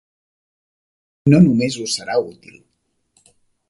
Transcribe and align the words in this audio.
No 1.33 1.43
només 1.45 1.79
us 1.87 2.01
serà 2.01 2.19
útil. 2.35 2.61